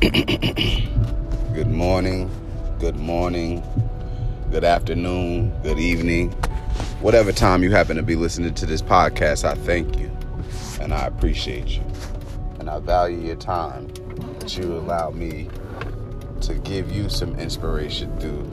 [1.52, 2.30] good morning,
[2.78, 3.62] good morning,
[4.50, 6.30] good afternoon, good evening.
[7.02, 10.10] Whatever time you happen to be listening to this podcast, I thank you
[10.80, 11.82] and I appreciate you.
[12.58, 13.88] And I value your time
[14.38, 15.50] that you allow me
[16.40, 18.50] to give you some inspiration through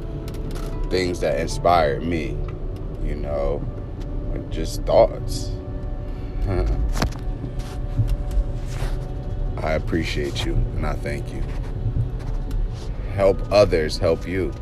[0.89, 2.37] things that inspired me,
[3.05, 3.65] you know,
[4.49, 5.51] just thoughts.
[9.61, 11.43] I appreciate you and I thank you.
[13.13, 14.53] Help others help you.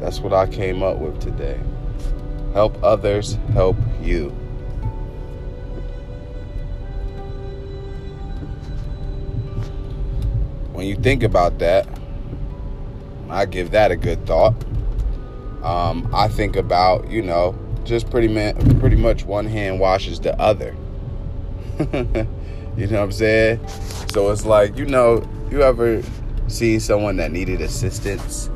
[0.00, 1.58] That's what I came up with today.
[2.52, 4.30] Help others help you.
[10.72, 11.86] When you think about that,
[13.30, 14.54] I give that a good thought.
[15.62, 20.38] Um, I think about, you know, just pretty, man, pretty much one hand washes the
[20.40, 20.76] other.
[22.76, 23.66] you know what I'm saying?
[24.12, 26.02] So it's like, you know, you ever
[26.46, 28.48] see someone that needed assistance?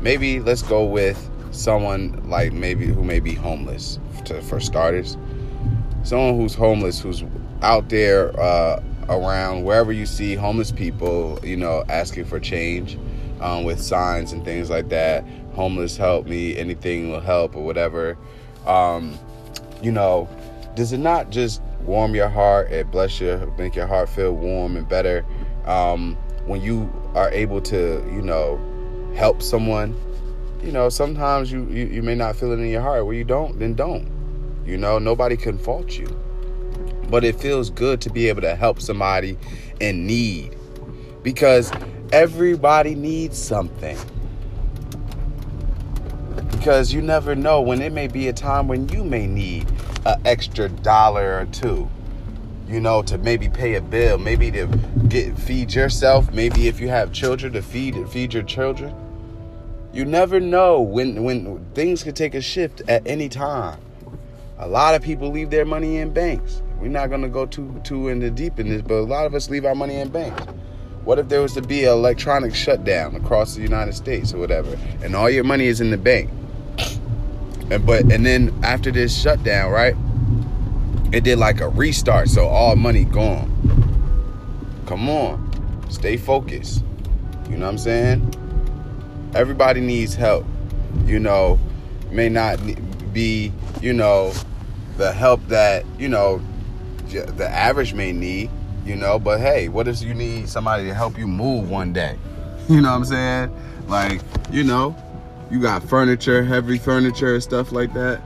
[0.00, 5.18] Maybe let's go with someone like maybe who may be homeless to, for starters.
[6.02, 7.24] Someone who's homeless, who's
[7.60, 12.98] out there uh, around wherever you see homeless people, you know, asking for change
[13.40, 15.24] um, with signs and things like that.
[15.52, 18.16] Homeless, help me, anything will help, or whatever.
[18.66, 19.18] Um,
[19.82, 20.28] you know,
[20.74, 24.76] does it not just warm your heart, it bless you, make your heart feel warm
[24.76, 25.26] and better
[25.66, 28.60] um, when you are able to, you know,
[29.16, 30.00] help someone.
[30.62, 33.04] You know, sometimes you, you, you may not feel it in your heart.
[33.04, 34.08] Where you don't, then don't.
[34.64, 36.06] You know, nobody can fault you.
[37.10, 39.36] But it feels good to be able to help somebody
[39.80, 40.54] in need
[41.24, 41.72] because
[42.12, 43.98] everybody needs something.
[46.60, 49.66] Because you never know when it may be a time when you may need
[50.04, 51.88] an extra dollar or two
[52.68, 54.66] you know to maybe pay a bill maybe to
[55.08, 58.94] get feed yourself maybe if you have children to feed feed your children.
[59.94, 63.80] You never know when when things could take a shift at any time.
[64.58, 66.60] A lot of people leave their money in banks.
[66.78, 69.34] We're not going to go too too into deep in this but a lot of
[69.34, 70.42] us leave our money in banks.
[71.04, 74.78] What if there was to be an electronic shutdown across the united states or whatever
[75.02, 76.28] and all your money is in the bank
[77.70, 79.94] and but and then after this shutdown, right?
[81.12, 83.48] It did like a restart, so all money gone.
[84.86, 85.50] Come on,
[85.88, 86.84] stay focused.
[87.48, 89.32] You know what I'm saying?
[89.34, 90.44] Everybody needs help.
[91.04, 91.58] You know,
[92.10, 92.60] may not
[93.12, 94.32] be, you know,
[94.96, 96.40] the help that, you know,
[97.08, 98.50] the average may need,
[98.84, 102.16] you know, but hey, what if you need somebody to help you move one day?
[102.68, 103.86] You know what I'm saying?
[103.88, 104.20] Like,
[104.52, 104.94] you know,
[105.50, 108.20] you got furniture, heavy furniture, stuff like that.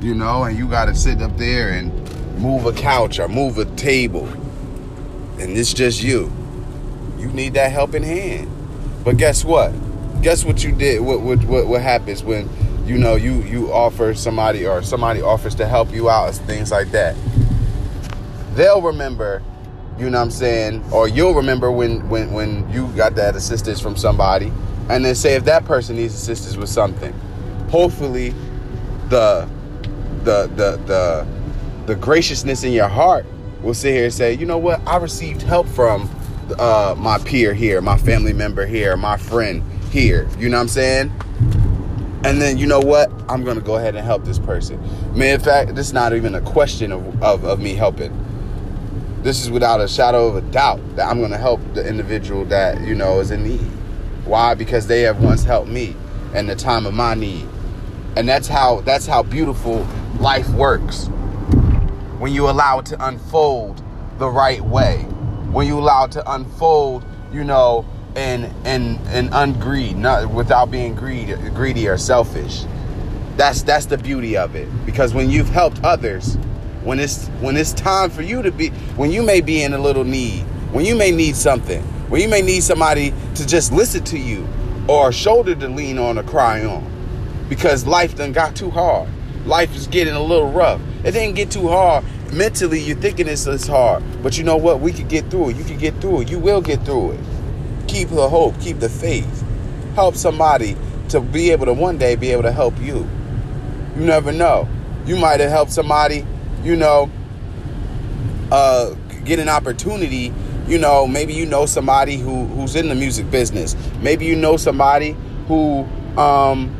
[0.00, 1.92] You know, and you got to sit up there and
[2.38, 4.26] move a couch or move a table.
[5.38, 6.30] And it's just you.
[7.18, 8.50] You need that helping hand.
[9.02, 9.72] But guess what?
[10.20, 11.00] Guess what you did?
[11.00, 12.48] What what what, what happens when
[12.86, 16.90] you know you you offer somebody or somebody offers to help you out things like
[16.90, 17.16] that?
[18.54, 19.42] They'll remember
[19.98, 20.84] you know what I'm saying?
[20.92, 24.52] Or you'll remember when when when you got that assistance from somebody
[24.88, 27.12] and then say if that person needs assistance with something
[27.68, 28.30] hopefully
[29.08, 29.48] the
[30.22, 31.26] the the the
[31.86, 33.26] the graciousness in your heart
[33.62, 34.80] will sit here and say you know what?
[34.86, 36.08] I received help from
[36.58, 40.28] uh, my peer here my family member here my friend here.
[40.38, 41.12] You know what i'm saying?
[42.24, 43.10] And then you know what?
[43.28, 44.80] I'm gonna go ahead and help this person.
[45.16, 48.12] Man in fact this is not even a question of, of, of me helping.
[49.22, 52.80] This is without a shadow of a doubt that i'm gonna help the individual that
[52.82, 53.70] you know is in need
[54.26, 54.54] why?
[54.54, 55.94] Because they have once helped me
[56.34, 57.46] in the time of my need.
[58.16, 59.86] And that's how that's how beautiful
[60.18, 61.06] life works.
[62.18, 63.82] When you allow it to unfold
[64.18, 64.98] the right way.
[65.52, 67.84] When you allow it to unfold, you know,
[68.16, 72.64] and and and ungreed, not without being greedy greedy or selfish.
[73.36, 74.68] That's that's the beauty of it.
[74.86, 76.36] Because when you've helped others,
[76.84, 79.78] when it's when it's time for you to be when you may be in a
[79.78, 81.82] little need, when you may need something,
[82.14, 84.46] when you may need somebody to just listen to you
[84.86, 86.88] or a shoulder to lean on or cry on
[87.48, 89.08] because life done got too hard.
[89.46, 90.80] Life is getting a little rough.
[91.02, 92.04] It didn't get too hard.
[92.32, 94.04] Mentally, you're thinking it's, it's hard.
[94.22, 94.78] But you know what?
[94.78, 95.56] We could get through it.
[95.56, 96.30] You can get through it.
[96.30, 97.20] You will get through it.
[97.88, 98.60] Keep the hope.
[98.60, 99.44] Keep the faith.
[99.96, 100.76] Help somebody
[101.08, 103.08] to be able to one day be able to help you.
[103.96, 104.68] You never know.
[105.04, 106.24] You might have helped somebody,
[106.62, 107.10] you know,
[108.52, 108.94] uh,
[109.24, 110.32] get an opportunity
[110.66, 113.76] you know, maybe you know somebody who who's in the music business.
[114.00, 115.16] Maybe you know somebody
[115.46, 116.74] who um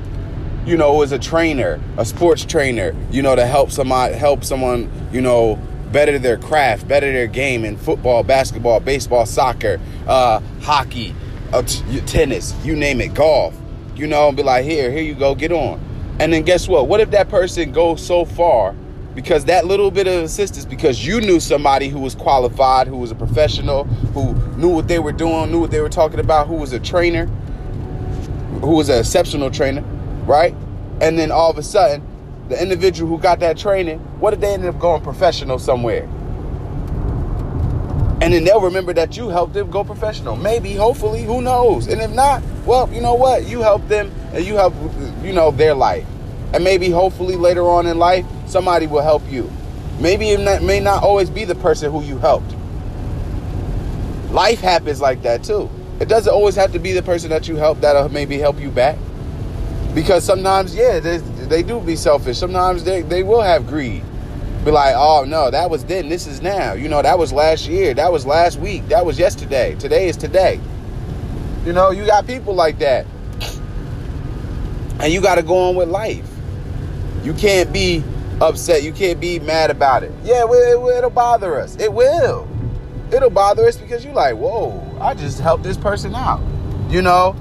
[0.66, 4.90] you know is a trainer, a sports trainer, you know, to help somebody help someone,
[5.12, 5.58] you know,
[5.92, 11.14] better their craft, better their game in football, basketball, baseball, soccer, uh, hockey,
[11.52, 13.54] uh, t- tennis, you name it, golf.
[13.94, 15.80] You know, and be like, here, here you go, get on.
[16.18, 16.88] And then guess what?
[16.88, 18.74] What if that person goes so far
[19.14, 23.10] because that little bit of assistance, because you knew somebody who was qualified, who was
[23.10, 23.84] a professional,
[24.14, 26.80] who knew what they were doing, knew what they were talking about, who was a
[26.80, 27.26] trainer,
[28.60, 29.82] who was an exceptional trainer,
[30.26, 30.54] right?
[31.00, 32.06] And then all of a sudden,
[32.48, 36.08] the individual who got that training, what did they end up going professional somewhere?
[38.20, 40.36] And then they'll remember that you helped them go professional.
[40.36, 41.88] Maybe, hopefully, who knows?
[41.88, 43.46] And if not, well, you know what?
[43.46, 44.76] You helped them and you helped
[45.22, 46.06] you know, their life.
[46.54, 49.50] And maybe, hopefully, later on in life, somebody will help you.
[49.98, 52.54] Maybe it may not always be the person who you helped.
[54.30, 55.68] Life happens like that too.
[55.98, 58.70] It doesn't always have to be the person that you help that'll maybe help you
[58.70, 58.96] back.
[59.92, 62.38] Because sometimes, yeah, they, they do be selfish.
[62.38, 64.04] Sometimes they, they will have greed.
[64.64, 66.74] Be like, oh no, that was then, this is now.
[66.74, 69.74] You know, that was last year, that was last week, that was yesterday.
[69.80, 70.60] Today is today.
[71.64, 73.04] You know, you got people like that.
[75.00, 76.28] And you got to go on with life.
[77.24, 78.04] You can't be
[78.40, 78.82] upset.
[78.82, 80.12] You can't be mad about it.
[80.24, 81.76] Yeah, it, will bother us.
[81.76, 82.48] It will.
[83.12, 86.40] It'll bother us because you're like, whoa, I just helped this person out.
[86.88, 87.36] You know,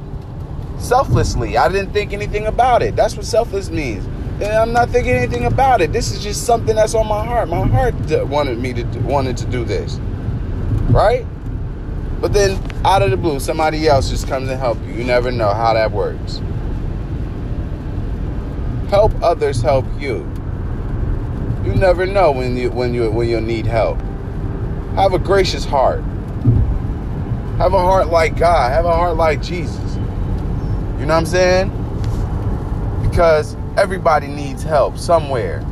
[0.78, 1.58] selflessly.
[1.58, 2.96] I didn't think anything about it.
[2.96, 4.06] That's what selfless means.
[4.42, 5.94] And I'm not thinking anything about it.
[5.94, 7.50] This is just something that's on my heart.
[7.50, 7.96] My heart
[8.28, 9.96] wanted me to wanted to do this,
[10.90, 11.26] right?
[12.20, 14.94] But then out of the blue, somebody else just comes and help you.
[14.94, 16.42] You never know how that works.
[18.90, 20.30] Help others help you.
[21.64, 23.98] You never know when you when you when you'll need help.
[24.96, 26.04] Have a gracious heart.
[27.58, 28.72] Have a heart like God.
[28.72, 29.96] Have a heart like Jesus.
[31.00, 31.70] You know what I'm saying?
[33.10, 35.66] Because everybody needs help somewhere.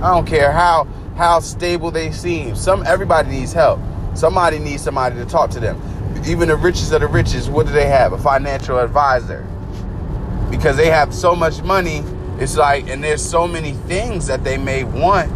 [0.00, 0.86] I don't care how
[1.16, 2.54] how stable they seem.
[2.54, 3.80] Some everybody needs help.
[4.14, 5.80] Somebody needs somebody to talk to them.
[6.24, 8.12] Even the richest of the richest, what do they have?
[8.12, 9.44] A financial advisor.
[10.50, 12.04] Because they have so much money
[12.38, 15.30] it's like, and there's so many things that they may want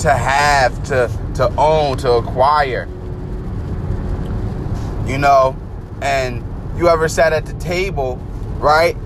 [0.00, 2.88] to have, to to own, to acquire.
[5.06, 5.56] You know,
[6.02, 6.44] and
[6.76, 8.16] you ever sat at the table,
[8.58, 8.96] right?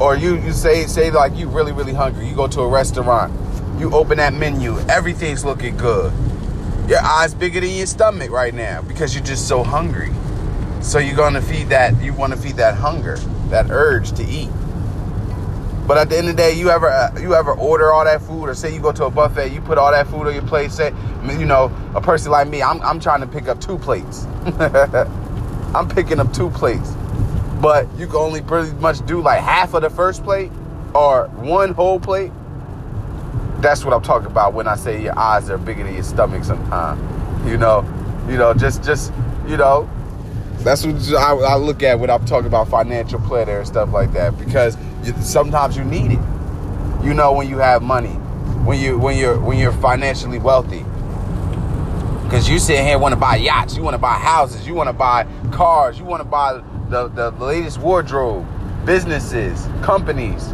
[0.00, 2.28] Or you you say say like you really really hungry.
[2.28, 3.32] You go to a restaurant,
[3.80, 6.12] you open that menu, everything's looking good.
[6.88, 10.10] Your eyes bigger than your stomach right now because you're just so hungry.
[10.80, 12.00] So you're gonna feed that.
[12.02, 13.16] You want to feed that hunger,
[13.50, 14.48] that urge to eat.
[15.88, 18.20] But at the end of the day, you ever uh, you ever order all that
[18.20, 20.42] food, or say you go to a buffet, you put all that food on your
[20.42, 20.70] plate.
[20.70, 20.92] Say,
[21.26, 24.26] you know, a person like me, I'm I'm trying to pick up two plates.
[25.74, 26.92] I'm picking up two plates,
[27.62, 30.52] but you can only pretty much do like half of the first plate
[30.94, 32.32] or one whole plate.
[33.60, 36.44] That's what I'm talking about when I say your eyes are bigger than your stomach.
[36.44, 37.00] Sometimes,
[37.48, 37.82] you know,
[38.28, 39.10] you know, just just
[39.46, 39.88] you know,
[40.68, 44.12] that's what I, I look at when I'm talking about financial planning and stuff like
[44.12, 44.76] that because
[45.22, 46.20] sometimes you need it.
[47.02, 48.10] You know when you have money,
[48.66, 50.84] when you when you're when you're financially wealthy.
[52.24, 54.88] Because you sit here want to buy yachts, you want to buy houses, you want
[54.88, 58.46] to buy cars, you want to buy the, the latest wardrobe,
[58.84, 60.52] businesses, companies,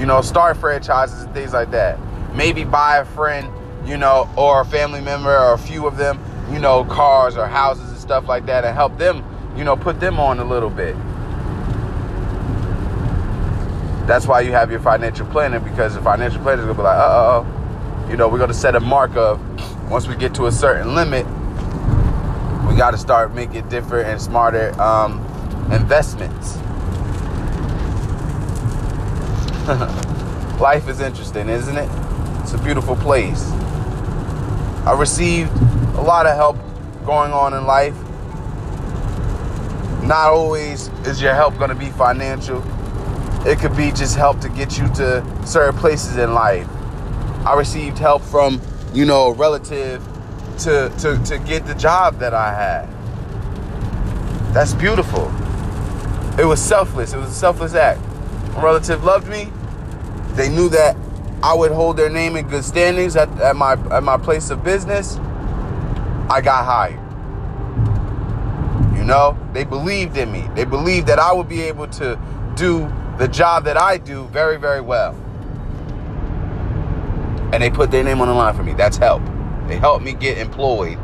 [0.00, 2.00] you know, start franchises and things like that.
[2.34, 3.48] Maybe buy a friend,
[3.86, 6.18] you know, or a family member or a few of them,
[6.50, 9.24] you know, cars or houses and stuff like that and help them,
[9.56, 10.96] you know, put them on a little bit.
[14.06, 16.98] That's why you have your financial planner because the financial planner is gonna be like,
[16.98, 19.40] uh oh, you know, we're gonna set a mark of
[19.90, 21.26] once we get to a certain limit,
[22.66, 25.18] we got to start making different and smarter um,
[25.70, 26.56] investments.
[30.60, 31.88] Life is interesting, isn't it?
[32.40, 33.50] It's a beautiful place.
[34.86, 35.50] I received
[35.94, 36.56] a lot of help
[37.04, 37.94] going on in life.
[40.02, 42.62] Not always is your help going to be financial
[43.44, 46.68] it could be just help to get you to certain places in life.
[47.44, 48.60] I received help from,
[48.94, 50.00] you know, a relative
[50.58, 52.86] to, to, to get the job that I had.
[54.54, 55.24] That's beautiful.
[56.38, 57.14] It was selfless.
[57.14, 58.00] It was a selfless act.
[58.56, 59.50] A relative loved me.
[60.34, 60.96] They knew that
[61.42, 64.62] I would hold their name in good standings at, at my at my place of
[64.62, 65.16] business.
[66.30, 67.01] I got hired.
[69.02, 70.48] You know, they believed in me.
[70.54, 72.16] They believed that I would be able to
[72.54, 75.16] do the job that I do very, very well.
[77.52, 78.74] And they put their name on the line for me.
[78.74, 79.20] That's help.
[79.66, 80.98] They helped me get employed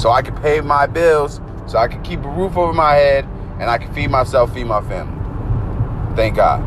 [0.00, 3.24] so I could pay my bills, so I could keep a roof over my head,
[3.60, 6.16] and I could feed myself, feed my family.
[6.16, 6.60] Thank God.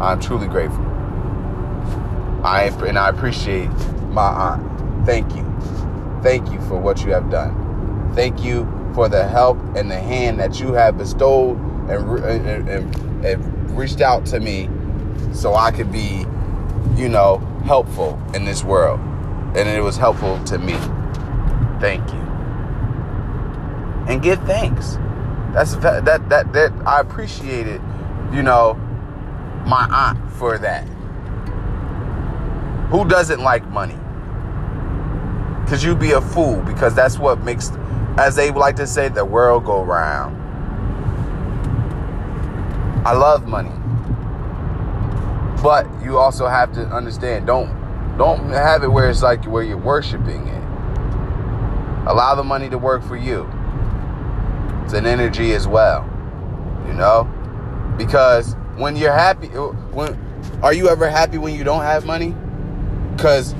[0.00, 0.84] I'm truly grateful.
[2.44, 3.70] I and I appreciate
[4.10, 5.04] my aunt.
[5.04, 5.42] Thank you.
[6.22, 8.12] thank you for what you have done.
[8.14, 11.58] Thank you for the help and the hand that you have bestowed
[11.90, 14.70] and, and, and, and reached out to me
[15.32, 16.24] so I could be,
[16.96, 19.00] you know, helpful in this world.
[19.56, 20.74] And it was helpful to me.
[21.80, 22.20] Thank you.
[24.08, 24.96] And give thanks.
[25.52, 27.80] That's that that that, that I appreciate it,
[28.32, 28.74] you know,
[29.66, 30.84] my aunt for that.
[32.90, 33.98] Who doesn't like money?
[35.68, 37.70] Cause you'd be a fool because that's what makes
[38.16, 40.36] as they like to say, the world go round.
[43.06, 43.72] I love money.
[45.62, 47.68] But you also have to understand, don't
[48.16, 50.62] don't have it where it's like where you're worshiping it.
[52.06, 53.50] Allow the money to work for you.
[54.84, 56.08] It's an energy as well.
[56.86, 57.24] You know?
[57.96, 60.18] Because when you're happy when
[60.62, 62.34] are you ever happy when you don't have money?
[63.18, 63.54] Cuz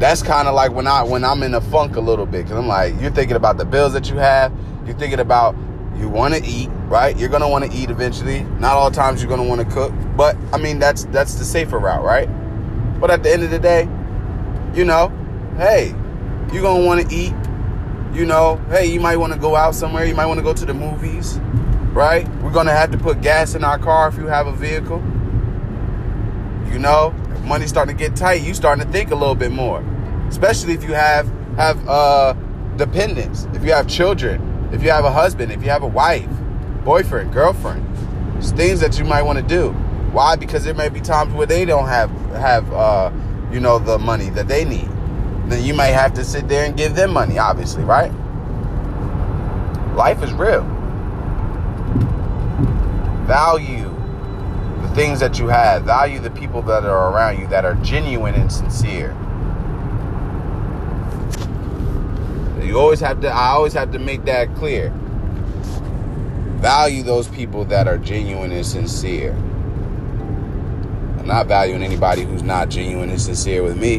[0.00, 2.56] that's kind of like when I when I'm in a funk a little bit because
[2.56, 4.50] I'm like you're thinking about the bills that you have,
[4.86, 5.54] you're thinking about
[5.94, 7.16] you want to eat, right?
[7.18, 8.42] You're gonna want to eat eventually.
[8.58, 11.78] Not all times you're gonna want to cook, but I mean that's that's the safer
[11.78, 12.28] route, right?
[12.98, 13.82] But at the end of the day,
[14.74, 15.08] you know,
[15.58, 15.94] hey,
[16.50, 17.34] you're gonna want to eat.
[18.14, 20.06] You know, hey, you might want to go out somewhere.
[20.06, 21.38] You might want to go to the movies,
[21.92, 22.26] right?
[22.36, 25.02] We're gonna have to put gas in our car if you have a vehicle.
[26.70, 27.10] You know,
[27.44, 29.84] money's starting to get tight, you starting to think a little bit more.
[30.28, 32.34] Especially if you have have uh,
[32.76, 36.28] dependents, if you have children, if you have a husband, if you have a wife,
[36.84, 37.86] boyfriend, girlfriend.
[38.38, 39.72] It's things that you might want to do.
[40.12, 40.36] Why?
[40.36, 43.10] Because there may be times where they don't have have uh,
[43.52, 44.88] you know the money that they need.
[45.48, 48.12] Then you might have to sit there and give them money, obviously, right?
[49.96, 50.62] Life is real.
[53.26, 53.89] Value
[54.94, 55.84] things that you have.
[55.84, 59.16] Value the people that are around you that are genuine and sincere.
[62.62, 64.90] You always have to, I always have to make that clear.
[66.58, 69.32] Value those people that are genuine and sincere.
[71.18, 73.96] I'm not valuing anybody who's not genuine and sincere with me.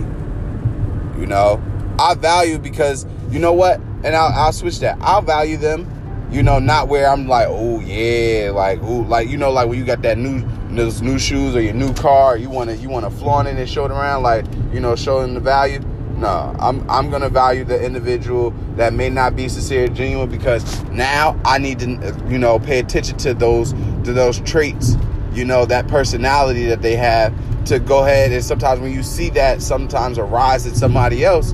[1.20, 1.62] You know,
[2.00, 3.80] I value because, you know what?
[4.04, 4.98] And I'll, I'll switch that.
[5.02, 5.86] I'll value them
[6.32, 9.78] you know, not where I'm like, oh yeah, like oh, like you know, like when
[9.78, 13.12] you got that new those new shoes or your new car, you wanna you wanna
[13.12, 15.80] flaunt it and show it around, like you know, showing the value.
[16.16, 21.40] No, I'm I'm gonna value the individual that may not be sincere, genuine, because now
[21.44, 24.96] I need to you know pay attention to those to those traits,
[25.34, 27.34] you know, that personality that they have
[27.66, 31.54] to go ahead and sometimes when you see that sometimes arise in somebody else,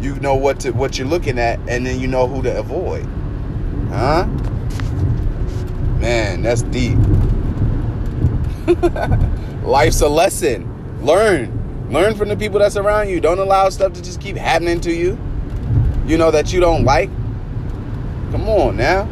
[0.00, 3.06] you know what to what you're looking at, and then you know who to avoid.
[3.90, 4.26] Huh?
[5.98, 6.98] Man, that's deep.
[9.62, 11.04] Life's a lesson.
[11.04, 11.88] Learn.
[11.90, 13.20] Learn from the people that's around you.
[13.20, 15.18] Don't allow stuff to just keep happening to you.
[16.06, 17.10] You know that you don't like.
[18.30, 19.06] Come on now.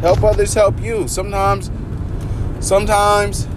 [0.00, 1.06] Help others help you.
[1.08, 1.70] Sometimes
[2.60, 3.48] sometimes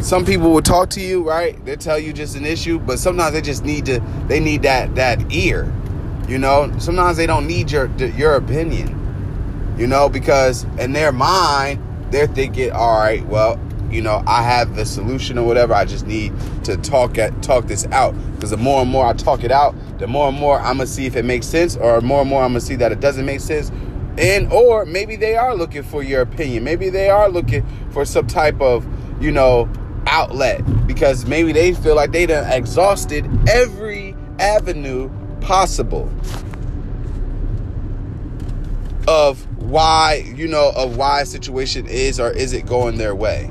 [0.00, 1.62] some people will talk to you, right?
[1.64, 4.94] They tell you just an issue, but sometimes they just need to they need that
[4.96, 5.72] that ear.
[6.28, 9.03] You know, sometimes they don't need your your opinion
[9.76, 14.74] you know, because in their mind, they're thinking, all right, well, you know, I have
[14.74, 15.72] the solution or whatever.
[15.72, 16.32] I just need
[16.64, 18.14] to talk at talk this out.
[18.34, 20.86] Because the more and more I talk it out, the more and more I'm gonna
[20.86, 23.24] see if it makes sense, or more and more I'm gonna see that it doesn't
[23.24, 23.70] make sense.
[24.18, 26.64] And or maybe they are looking for your opinion.
[26.64, 28.86] Maybe they are looking for some type of,
[29.22, 29.68] you know,
[30.06, 36.10] outlet because maybe they feel like they done exhausted every avenue possible
[39.06, 43.50] of why you know of why a situation is or is it going their way.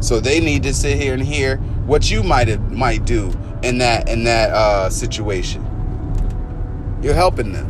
[0.00, 3.78] So they need to sit here and hear what you might have, might do in
[3.78, 5.66] that in that uh, situation.
[7.02, 7.68] You're helping them.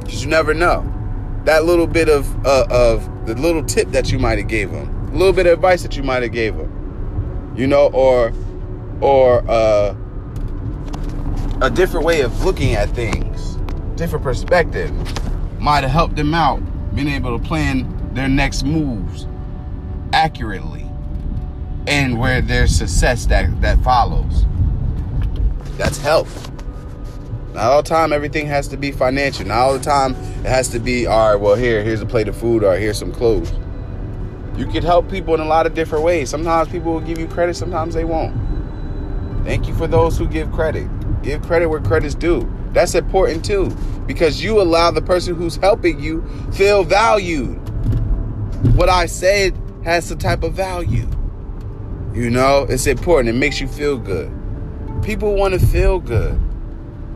[0.00, 0.84] Because you never know.
[1.44, 4.98] That little bit of uh, of the little tip that you might have gave them
[5.08, 8.32] a little bit of advice that you might have gave them you know or
[9.00, 9.94] or uh,
[11.60, 13.56] a different way of looking at things
[13.96, 14.90] different perspective
[15.60, 16.62] might have helped them out
[16.98, 19.28] being able to plan their next moves
[20.12, 20.84] accurately
[21.86, 24.44] and where there's success that, that follows.
[25.76, 26.50] That's health.
[27.54, 29.46] Not all the time everything has to be financial.
[29.46, 32.26] Not all the time it has to be, all right, well, here, here's a plate
[32.26, 33.52] of food or here's some clothes.
[34.56, 36.28] You can help people in a lot of different ways.
[36.28, 38.34] Sometimes people will give you credit, sometimes they won't.
[39.44, 40.88] Thank you for those who give credit.
[41.22, 42.52] Give credit where credit's due.
[42.72, 43.70] That's important too
[44.06, 46.22] because you allow the person who's helping you
[46.52, 47.56] feel valued.
[48.74, 51.08] What I said has some type of value.
[52.14, 53.28] You know, it's important.
[53.28, 54.32] It makes you feel good.
[55.02, 56.40] People want to feel good.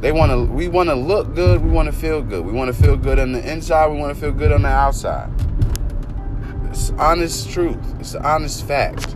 [0.00, 0.52] They want to.
[0.52, 1.62] We want to look good.
[1.62, 2.44] We want to feel good.
[2.44, 3.88] We want to feel good on the inside.
[3.88, 5.30] We want to feel good on the outside.
[6.70, 7.78] It's honest truth.
[8.00, 9.14] It's the honest fact.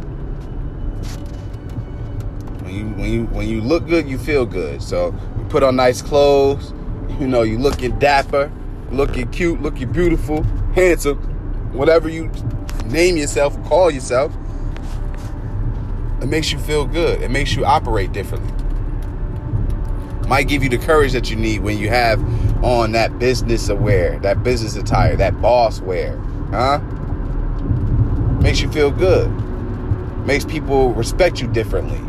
[2.67, 4.83] When you when you when you look good, you feel good.
[4.83, 6.73] So you put on nice clothes.
[7.21, 8.51] You know, you looking dapper,
[8.91, 10.43] looking cute, looking beautiful,
[10.75, 11.17] handsome,
[11.73, 12.31] whatever you
[12.87, 14.35] name yourself, call yourself.
[16.21, 17.23] It makes you feel good.
[17.23, 18.53] It makes you operate differently
[20.27, 22.21] might give you the courage that you need when you have
[22.65, 26.19] on that business aware, that business attire, that boss wear,
[26.51, 26.79] huh?
[28.41, 29.31] Makes you feel good.
[30.27, 32.01] Makes people respect you differently.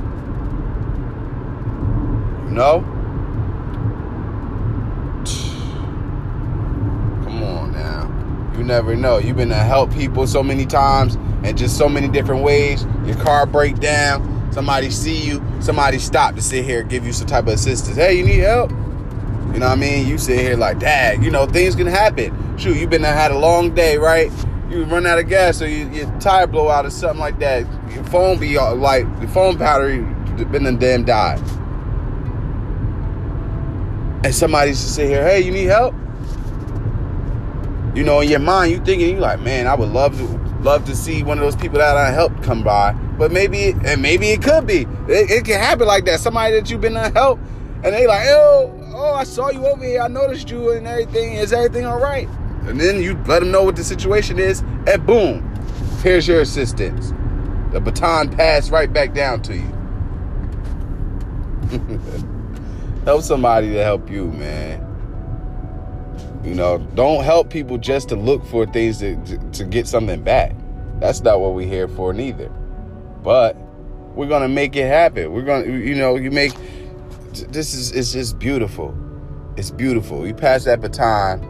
[7.24, 8.54] Come on now.
[8.58, 9.18] You never know.
[9.18, 12.86] You've been to help people so many times and just so many different ways.
[13.06, 17.28] Your car break down somebody see you, somebody stop to sit here give you some
[17.28, 17.96] type of assistance.
[17.96, 18.72] Hey, you need help?
[18.72, 20.08] You know what I mean?
[20.08, 22.58] You sit here like, dad, you know, things can happen.
[22.58, 24.32] Shoot, you've been had a long day, right?
[24.68, 27.68] You run out of gas or you, your tire blow out or something like that.
[27.94, 30.00] Your phone be all, like, the phone battery
[30.46, 31.40] been the damn died.
[34.28, 35.96] And somebody to sit here, hey, you need help?
[37.96, 40.26] You know, in your mind, you thinking, you like, man, I would love to
[40.62, 44.02] love to see one of those people that I helped come by but maybe, and
[44.02, 44.82] maybe it could be.
[45.08, 46.20] It, it can happen like that.
[46.20, 47.40] Somebody that you've been to help,
[47.84, 50.02] and they like, oh, oh, I saw you over here.
[50.02, 51.34] I noticed you and everything.
[51.34, 52.28] Is everything all right?
[52.68, 55.42] And then you let them know what the situation is, and boom,
[56.04, 57.14] here's your assistance.
[57.72, 59.74] The baton passed right back down to you.
[63.08, 64.84] help somebody to help you, man.
[66.44, 70.24] You know, don't help people just to look for things to, to, to get something
[70.24, 70.56] back.
[71.00, 72.52] That's not what we're here for, neither
[73.28, 73.58] but
[74.16, 75.34] we're gonna make it happen.
[75.34, 76.54] We're gonna, you know, you make
[77.50, 78.96] this is it's just beautiful.
[79.58, 80.26] It's beautiful.
[80.26, 81.43] You pass that baton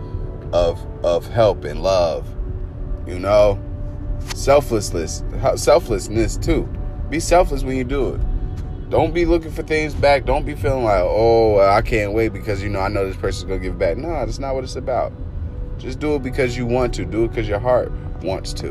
[0.54, 2.28] of of help and love.
[3.06, 3.60] You know,
[4.34, 5.24] selflessness,
[5.56, 6.68] selflessness too.
[7.12, 8.22] Be selfless when you do it.
[8.90, 10.26] Don't be looking for things back.
[10.26, 13.44] Don't be feeling like, oh, I can't wait because you know I know this person's
[13.44, 13.98] gonna give back.
[13.98, 15.12] No, that's not what it's about.
[15.78, 17.06] Just do it because you want to.
[17.06, 18.68] Do it because your heart wants to.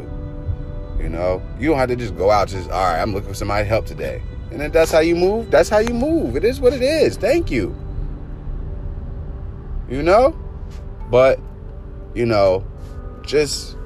[0.99, 3.01] You know, you don't have to just go out just all right.
[3.01, 5.51] I'm looking for somebody to help today, and then that's how you move.
[5.51, 6.37] That's how you move.
[6.37, 7.17] It is what it is.
[7.19, 7.77] Thank you.
[9.91, 10.31] You know,
[11.11, 11.39] but
[12.15, 12.67] you know,
[13.23, 13.77] just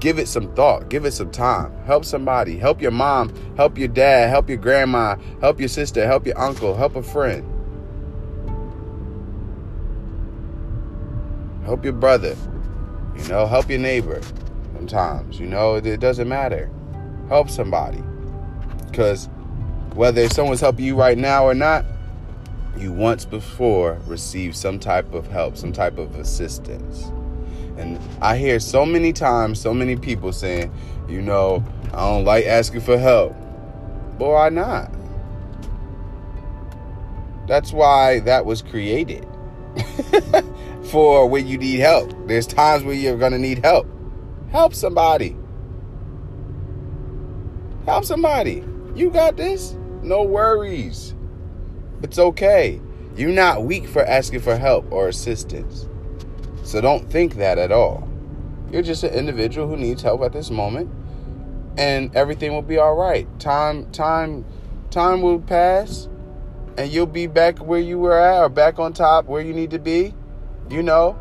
[0.00, 0.88] give it some thought.
[0.88, 1.72] Give it some time.
[1.84, 2.58] Help somebody.
[2.58, 3.32] Help your mom.
[3.56, 4.30] Help your dad.
[4.30, 5.16] Help your grandma.
[5.40, 6.06] Help your sister.
[6.06, 6.76] Help your uncle.
[6.76, 7.44] Help a friend.
[11.64, 12.36] Help your brother.
[13.16, 14.20] You know, help your neighbor
[14.74, 15.38] sometimes.
[15.38, 16.70] You know, it, doesn't matter.
[17.28, 18.02] Help somebody.
[18.86, 19.28] Because
[19.94, 21.84] whether someone's helping you right now or not,
[22.76, 27.10] you once before received some type of help, some type of assistance.
[27.78, 30.72] And I hear so many times, so many people saying,
[31.08, 33.34] you know, I don't like asking for help.
[34.18, 34.92] But why not?
[37.46, 39.26] That's why that was created.
[40.90, 42.12] for when you need help.
[42.26, 43.86] There's times where you're going to need help.
[44.50, 45.36] Help somebody.
[47.84, 48.64] Help somebody.
[48.94, 49.76] You got this.
[50.02, 51.14] No worries.
[52.02, 52.80] It's okay.
[53.16, 55.87] You're not weak for asking for help or assistance.
[56.68, 58.06] So don't think that at all.
[58.70, 60.90] You're just an individual who needs help at this moment
[61.78, 63.26] and everything will be all right.
[63.40, 64.44] Time time
[64.90, 66.08] time will pass
[66.76, 69.70] and you'll be back where you were at or back on top where you need
[69.70, 70.12] to be.
[70.68, 71.18] You know,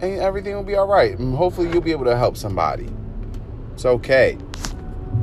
[0.00, 1.18] and everything will be all right.
[1.18, 2.88] And hopefully, you'll be able to help somebody.
[3.74, 4.38] It's okay.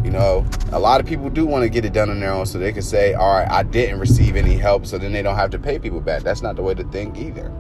[0.03, 2.45] You know, a lot of people do want to get it done on their own
[2.45, 5.38] so they can say, all right, I didn't receive any help, so then they don't
[5.38, 6.21] have to pay people back.
[6.21, 7.51] That's not the way to think either.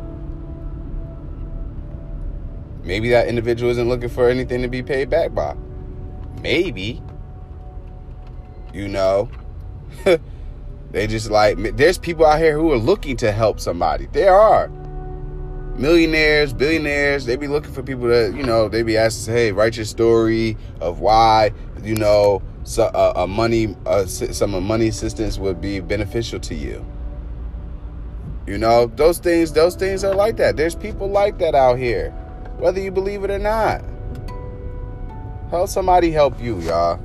[2.89, 5.55] Maybe that individual isn't looking for anything to be paid back by.
[6.41, 7.03] Maybe.
[8.73, 9.29] You know,
[10.91, 14.07] they just like, there's people out here who are looking to help somebody.
[14.11, 14.69] There are
[15.77, 19.75] millionaires, billionaires, they be looking for people that, you know, they be asking, hey, write
[19.75, 21.51] your story of why,
[21.83, 26.83] you know, so, uh, a money, uh, some money assistance would be beneficial to you.
[28.47, 30.57] You know, those things, those things are like that.
[30.57, 32.15] There's people like that out here,
[32.59, 33.83] whether you believe it or not.
[35.49, 36.99] Help somebody help you, y'all.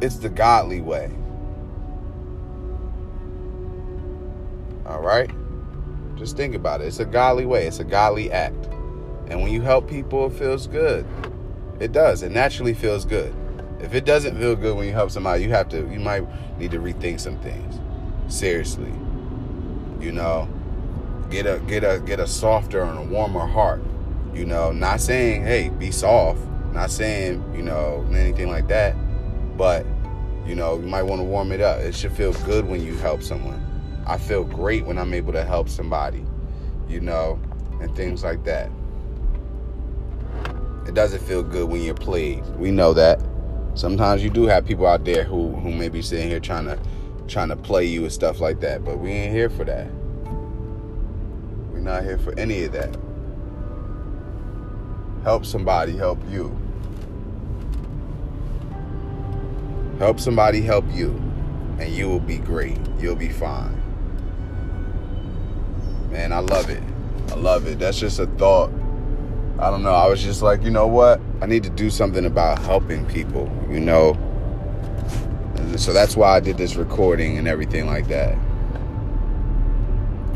[0.00, 1.10] It's the godly way.
[4.84, 5.30] All right?
[6.16, 6.88] Just think about it.
[6.88, 8.66] It's a godly way, it's a godly act.
[9.28, 11.06] And when you help people, it feels good.
[11.80, 12.22] It does.
[12.22, 13.34] It naturally feels good.
[13.80, 16.24] If it doesn't feel good when you help somebody, you have to you might
[16.58, 17.80] need to rethink some things.
[18.28, 18.92] Seriously.
[20.00, 20.48] You know,
[21.30, 23.82] get a get a get a softer and a warmer heart.
[24.34, 26.40] You know, not saying hey be soft,
[26.72, 28.94] not saying you know anything like that,
[29.56, 29.86] but
[30.46, 31.80] you know you might want to warm it up.
[31.80, 33.62] It should feel good when you help someone.
[34.06, 36.24] I feel great when I'm able to help somebody.
[36.88, 37.40] You know,
[37.80, 38.70] and things like that.
[40.86, 42.46] It doesn't feel good when you're played.
[42.56, 43.20] We know that.
[43.74, 46.78] Sometimes you do have people out there who who may be sitting here trying to
[47.26, 49.88] trying to play you and stuff like that, but we ain't here for that.
[51.86, 52.92] Not here for any of that.
[55.22, 56.50] Help somebody help you.
[60.00, 61.10] Help somebody help you,
[61.78, 62.76] and you will be great.
[62.98, 63.80] You'll be fine.
[66.10, 66.82] Man, I love it.
[67.30, 67.78] I love it.
[67.78, 68.72] That's just a thought.
[69.60, 69.94] I don't know.
[69.94, 71.20] I was just like, you know what?
[71.40, 74.14] I need to do something about helping people, you know?
[75.54, 78.36] And so that's why I did this recording and everything like that.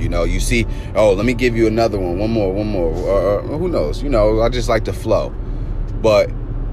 [0.01, 2.93] You know, you see, oh, let me give you another one, one more, one more.
[2.93, 4.03] Uh, who knows?
[4.03, 5.31] You know, I just like to flow.
[6.03, 6.31] But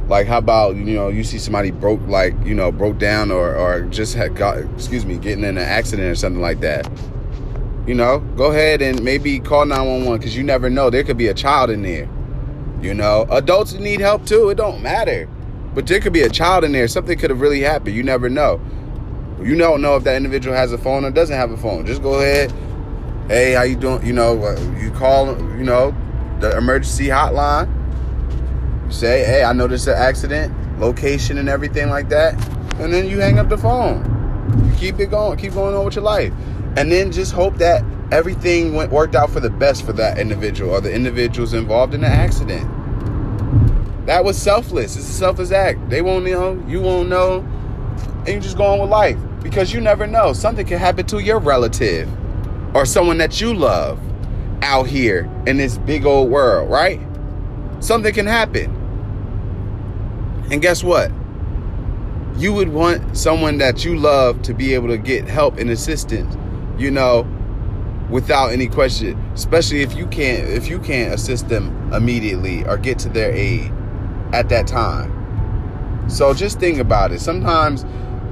[0.08, 3.56] like, how about you know, you see somebody broke, like you know, broke down or
[3.56, 6.90] or just had got, excuse me, getting in an accident or something like that.
[7.86, 10.90] You know, go ahead and maybe call 911 because you never know.
[10.90, 12.10] There could be a child in there.
[12.82, 14.50] You know, adults need help too.
[14.50, 15.28] It don't matter.
[15.74, 16.88] But there could be a child in there.
[16.88, 17.96] Something could have really happened.
[17.96, 18.60] You never know.
[19.42, 21.86] You don't know if that individual has a phone or doesn't have a phone.
[21.86, 22.52] Just go ahead.
[23.28, 24.06] Hey, how you doing?
[24.06, 25.94] You know, uh, you call, you know,
[26.40, 27.68] the emergency hotline.
[28.90, 32.36] Say, hey, I noticed an accident, location and everything like that.
[32.80, 34.02] And then you hang up the phone.
[34.66, 36.32] You keep it going, keep going on with your life.
[36.78, 40.72] And then just hope that everything went worked out for the best for that individual
[40.72, 42.66] or the individuals involved in the accident.
[44.06, 44.96] That was selfless.
[44.96, 45.90] It's a selfless act.
[45.90, 47.40] They won't know, you won't know,
[48.20, 50.32] and you just go on with life because you never know.
[50.32, 52.08] Something can happen to your relative
[52.78, 54.00] or someone that you love
[54.62, 57.02] out here in this big old world, right?
[57.80, 58.70] Something can happen.
[60.52, 61.12] And guess what?
[62.36, 66.38] You would want someone that you love to be able to get help and assistance,
[66.78, 67.24] you know,
[68.12, 72.98] without any question especially if you can't if you can't assist them immediately or get
[72.98, 73.70] to their aid
[74.32, 77.84] at that time so just think about it sometimes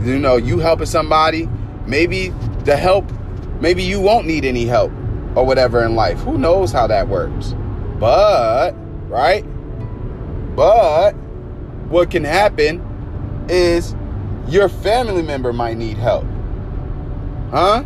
[0.08, 1.46] you know you helping somebody
[1.88, 2.30] maybe
[2.64, 3.04] the help
[3.62, 4.92] maybe you won't need any help
[5.36, 7.54] or whatever in life who knows how that works
[8.00, 8.72] but
[9.08, 9.44] right
[10.56, 11.12] but
[11.90, 12.82] what can happen
[13.50, 13.96] is
[14.48, 16.26] your family member might need help
[17.52, 17.84] huh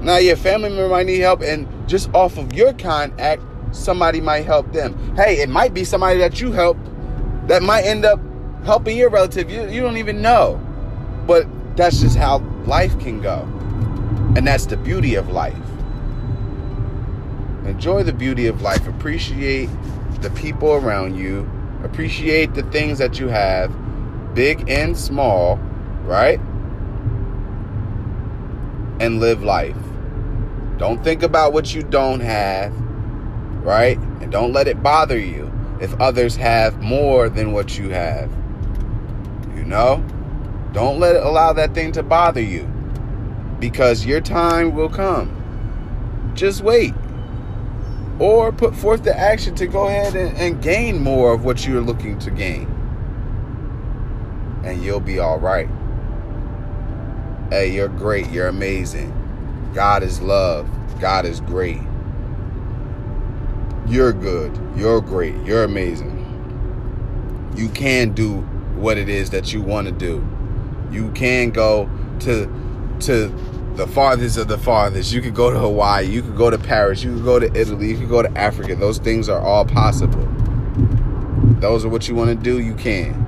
[0.00, 4.20] now, your family member might need help, and just off of your kind act, somebody
[4.20, 5.16] might help them.
[5.16, 6.76] Hey, it might be somebody that you help
[7.48, 8.20] that might end up
[8.64, 9.50] helping your relative.
[9.50, 10.64] You, you don't even know.
[11.26, 13.46] But that's just how life can go.
[14.38, 15.58] And that's the beauty of life.
[17.64, 18.86] Enjoy the beauty of life.
[18.86, 19.68] Appreciate
[20.20, 21.50] the people around you.
[21.82, 23.74] Appreciate the things that you have,
[24.36, 25.56] big and small,
[26.04, 26.38] right?
[29.00, 29.74] And live life.
[30.76, 32.72] Don't think about what you don't have,
[33.64, 33.98] right?
[34.20, 38.30] And don't let it bother you if others have more than what you have.
[39.56, 39.96] You know?
[40.70, 42.72] Don't let it allow that thing to bother you
[43.60, 46.32] because your time will come.
[46.34, 46.94] Just wait.
[48.18, 51.80] Or put forth the action to go ahead and, and gain more of what you're
[51.80, 52.66] looking to gain.
[54.64, 55.68] And you'll be all right.
[57.50, 58.28] Hey, you're great.
[58.30, 59.14] You're amazing.
[59.74, 60.68] God is love.
[61.00, 61.80] God is great.
[63.86, 64.58] You're good.
[64.76, 65.34] You're great.
[65.44, 66.16] You're amazing.
[67.56, 68.40] You can do
[68.76, 70.26] what it is that you want to do.
[70.90, 71.88] You can go
[72.20, 72.46] to
[73.00, 73.28] to
[73.76, 75.12] the farthest of the farthest.
[75.12, 76.06] You could go to Hawaii.
[76.06, 77.02] You could go to Paris.
[77.02, 77.88] You could go to Italy.
[77.88, 78.74] You could go to Africa.
[78.74, 80.26] Those things are all possible.
[81.60, 82.60] Those are what you want to do.
[82.60, 83.24] You can.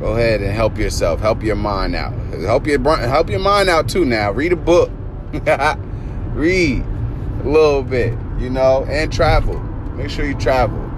[0.00, 1.20] Go ahead and help yourself.
[1.20, 2.14] Help your mind out.
[2.40, 4.06] Help your help your mind out too.
[4.06, 4.90] Now read a book.
[6.32, 9.60] read a little bit, you know, and travel.
[9.94, 10.89] Make sure you travel.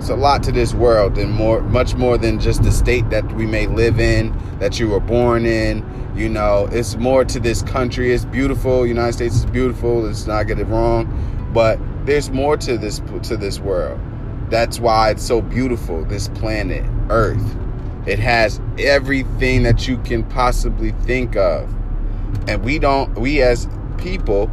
[0.00, 3.30] It's a lot to this world and more much more than just the state that
[3.34, 5.84] we may live in, that you were born in.
[6.16, 8.10] You know, it's more to this country.
[8.10, 8.86] It's beautiful.
[8.86, 10.00] United States is beautiful.
[10.00, 11.50] Let's not get it wrong.
[11.52, 14.00] But there's more to this to this world.
[14.48, 17.54] That's why it's so beautiful, this planet, Earth.
[18.06, 21.70] It has everything that you can possibly think of.
[22.48, 24.50] And we don't, we as people,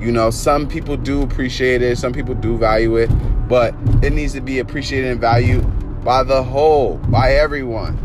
[0.00, 3.10] you know, some people do appreciate it, some people do value it,
[3.52, 5.62] but it needs to be appreciated and valued
[6.02, 7.98] by the whole, by everyone.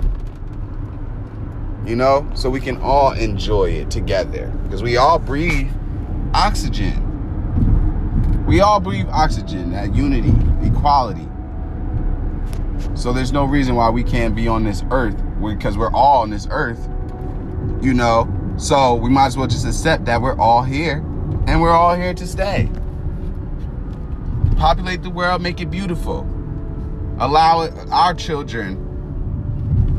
[1.85, 5.71] you know, so we can all enjoy it together because we all breathe
[6.33, 7.01] oxygen.
[8.45, 10.33] We all breathe oxygen, that unity,
[10.67, 11.29] equality.
[12.93, 16.29] So there's no reason why we can't be on this earth because we're all on
[16.29, 16.89] this earth,
[17.81, 18.27] you know.
[18.57, 20.97] So we might as well just accept that we're all here
[21.47, 22.69] and we're all here to stay.
[24.57, 26.27] Populate the world, make it beautiful.
[27.19, 28.75] Allow our children,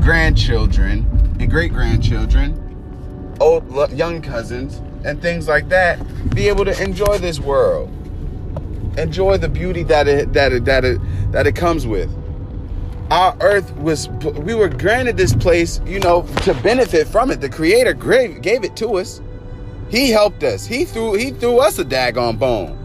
[0.01, 1.05] grandchildren,
[1.39, 5.97] and great grandchildren, old young cousins, and things like that
[6.35, 7.89] be able to enjoy this world.
[8.97, 10.99] Enjoy the beauty that it that it that it
[11.31, 12.13] that it comes with.
[13.11, 17.39] Our earth was we were granted this place you know to benefit from it.
[17.39, 19.21] The creator gave gave it to us.
[19.89, 20.65] He helped us.
[20.65, 22.78] He threw he threw us a daggone bone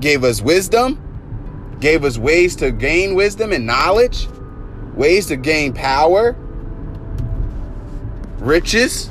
[0.00, 0.98] gave us wisdom
[1.80, 4.28] gave us ways to gain wisdom and knowledge
[4.94, 6.36] ways to gain power
[8.38, 9.08] riches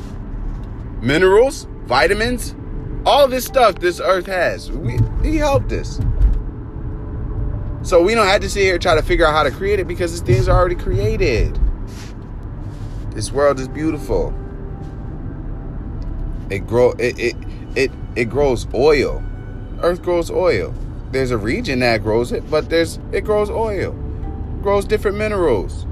[1.02, 2.56] minerals vitamins
[3.06, 6.00] all this stuff this earth has we, he helped us
[7.82, 9.80] so we don't have to sit here and try to figure out how to create
[9.80, 11.60] it because these things are already created.
[13.12, 14.34] This world is beautiful.
[16.50, 17.36] It grow it it
[17.76, 19.24] it, it grows oil.
[19.82, 20.74] Earth grows oil.
[21.12, 23.92] There's a region that grows it, but there's it grows oil.
[24.62, 25.86] Grows different minerals.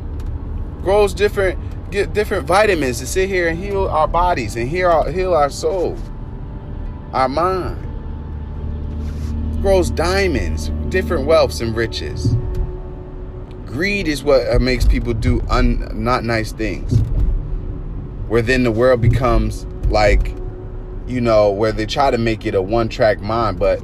[0.82, 1.60] Grows different
[1.91, 5.50] get different vitamins to sit here and heal our bodies and heal our, heal our
[5.50, 5.97] soul,
[7.13, 7.88] our mind
[9.62, 12.36] grows diamonds, different wealths and riches.
[13.65, 17.00] Greed is what uh, makes people do un, not nice things.
[18.28, 20.37] Where then the world becomes like,
[21.08, 23.82] you know, where they try to make it a one-track mind, but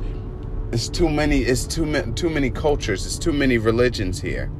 [0.73, 1.39] it's too many.
[1.39, 2.11] It's too many.
[2.13, 3.05] Too many cultures.
[3.05, 4.51] It's too many religions here.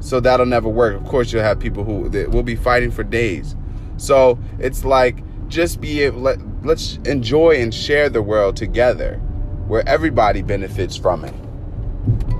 [0.00, 0.96] So that'll never work.
[0.96, 3.54] Of course, you'll have people who will be fighting for days.
[3.98, 6.08] So it's like just be.
[6.10, 9.16] Let, let's enjoy and share the world together
[9.66, 11.34] where everybody benefits from it.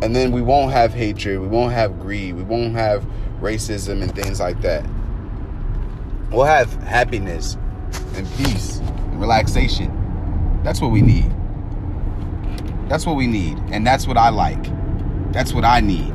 [0.03, 3.07] And then we won't have hatred, we won't have greed, we won't have
[3.41, 4.87] racism and things like that.
[6.31, 7.59] We'll have happiness
[8.15, 8.81] and peace
[9.19, 10.61] relaxation.
[10.65, 11.31] That's what we need.
[12.89, 13.59] That's what we need.
[13.71, 14.63] And that's what I like.
[15.33, 16.15] That's what I need.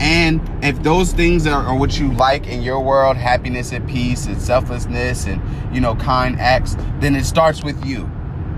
[0.00, 4.26] And if those things are, are, what you like in your world, happiness and peace
[4.26, 5.40] and selflessness and,
[5.74, 8.10] you know, kind acts, then it starts with you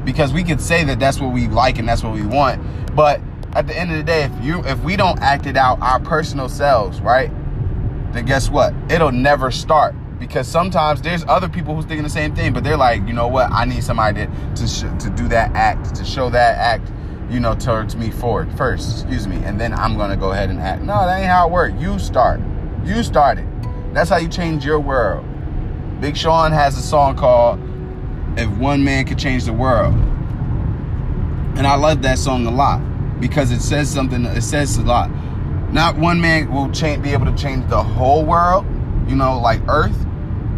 [0.04, 2.62] because we could say that that's what we like and that's what we want
[2.94, 3.20] but
[3.54, 6.00] at the end of the day if you if we don't act it out our
[6.00, 7.30] personal selves right
[8.12, 9.94] then guess what it'll never start
[10.28, 13.28] because sometimes there's other people who's thinking the same thing but they're like you know
[13.28, 16.90] what i need somebody to to, sh- to do that act to show that act
[17.30, 20.60] you know towards me forward first excuse me and then i'm gonna go ahead and
[20.60, 20.82] act.
[20.82, 22.40] No that ain't how it works you start.
[22.84, 23.46] You started
[23.94, 25.24] that's how you change your world.
[26.00, 27.60] Big sean has a song called
[28.36, 29.94] if one man could change the world.
[31.56, 32.80] And I love that song a lot
[33.20, 35.10] because it says something, it says a lot.
[35.72, 38.66] Not one man will change, be able to change the whole world,
[39.08, 40.03] you know, like Earth,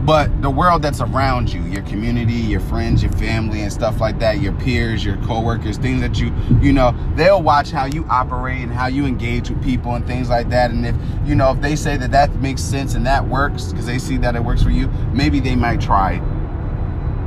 [0.06, 4.18] but the world that's around you, your community, your friends, your family, and stuff like
[4.20, 8.62] that, your peers, your coworkers, things that you, you know, they'll watch how you operate
[8.62, 10.70] and how you engage with people and things like that.
[10.70, 10.94] And if,
[11.26, 14.16] you know, if they say that that makes sense and that works because they see
[14.18, 16.36] that it works for you, maybe they might try it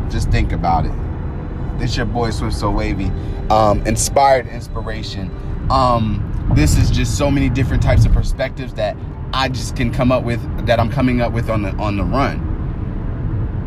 [0.10, 1.80] just think about it.
[1.80, 3.12] This your boy Swift So Wavy.
[3.50, 5.32] Um, inspired inspiration.
[5.70, 8.98] Um, this is just so many different types of perspectives that
[9.34, 12.04] I just can come up with that I'm coming up with on the on the
[12.04, 12.49] run.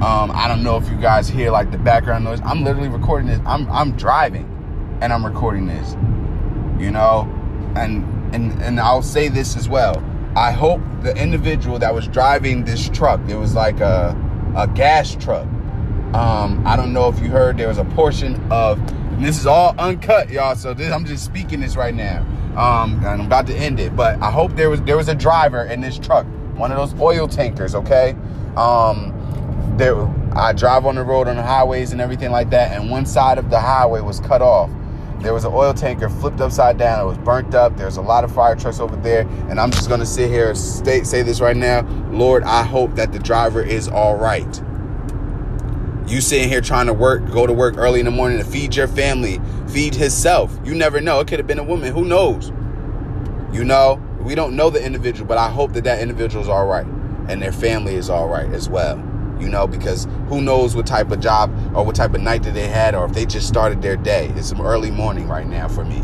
[0.02, 2.40] Um, I don't know if you guys hear like the background noise.
[2.44, 3.40] I'm literally recording this.
[3.46, 4.48] I'm I'm driving
[5.00, 5.92] and I'm recording this.
[6.82, 7.28] You know?
[7.76, 10.02] And and and I'll say this as well.
[10.34, 14.16] I hope the individual that was driving this truck, it was like a
[14.56, 15.46] a gas truck
[16.14, 18.78] um, I don't know if you heard there was a portion of
[19.18, 20.54] this is all uncut, y'all.
[20.56, 22.20] So this, I'm just speaking this right now.
[22.54, 25.14] Um, and I'm about to end it, but I hope there was there was a
[25.14, 27.74] driver in this truck, one of those oil tankers.
[27.74, 28.14] Okay,
[28.56, 29.14] um,
[29.78, 29.96] there
[30.34, 33.38] I drive on the road on the highways and everything like that, and one side
[33.38, 34.70] of the highway was cut off.
[35.20, 37.00] There was an oil tanker flipped upside down.
[37.00, 37.76] It was burnt up.
[37.76, 40.58] There's a lot of fire trucks over there, and I'm just gonna sit here and
[40.58, 42.42] stay, say this right now, Lord.
[42.44, 44.62] I hope that the driver is all right.
[46.06, 48.74] You sitting here trying to work, go to work early in the morning to feed
[48.74, 50.58] your family, feed himself.
[50.64, 51.20] You never know.
[51.20, 51.92] It could have been a woman.
[51.92, 52.50] Who knows?
[53.52, 56.66] You know, we don't know the individual, but I hope that that individual is all
[56.66, 56.86] right
[57.28, 58.96] and their family is all right as well.
[59.42, 62.54] You know, because who knows what type of job or what type of night that
[62.54, 64.28] they had or if they just started their day.
[64.36, 65.98] It's some early morning right now for me.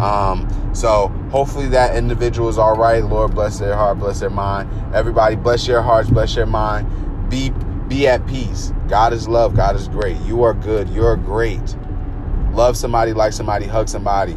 [0.00, 3.04] Um, so hopefully that individual is all right.
[3.04, 4.70] Lord bless their heart, bless their mind.
[4.94, 6.88] Everybody, bless your hearts, bless your mind.
[7.28, 7.50] Be
[7.88, 8.72] be at peace.
[8.88, 9.54] God is love.
[9.54, 10.16] God is great.
[10.22, 10.88] You are good.
[10.88, 11.76] You're great.
[12.52, 14.36] Love somebody, like somebody, hug somebody.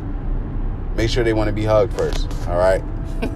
[0.95, 2.29] Make sure they want to be hugged first.
[2.47, 2.83] All right.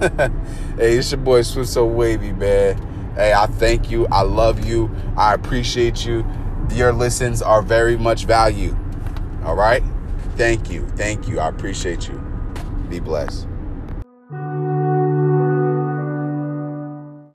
[0.77, 2.88] hey, it's your boy Swift So Wavy, man.
[3.19, 4.07] Hey, I thank you.
[4.07, 4.89] I love you.
[5.17, 6.25] I appreciate you.
[6.71, 8.77] Your listens are very much valued.
[9.43, 9.83] All right.
[10.37, 10.87] Thank you.
[10.91, 11.41] Thank you.
[11.41, 12.17] I appreciate you.
[12.87, 13.48] Be blessed.